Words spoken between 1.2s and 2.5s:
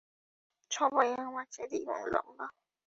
আমার চেয়ে দ্বিগুণ লম্বা।